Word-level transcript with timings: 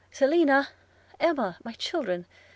–Selina! 0.19 0.67
Emma! 1.19 1.59
my 1.63 1.73
children! 1.73 2.25